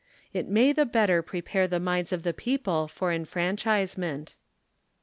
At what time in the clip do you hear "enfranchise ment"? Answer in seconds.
3.13-4.33